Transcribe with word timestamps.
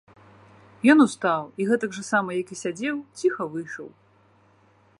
Ён 0.93 1.03
устаў 1.03 1.43
і, 1.61 1.67
гэтак 1.71 1.93
жа 1.97 2.03
сама 2.11 2.31
як 2.41 2.47
і 2.55 2.57
сядзеў, 2.63 2.97
ціха 3.21 3.43
выйшаў. 3.53 3.87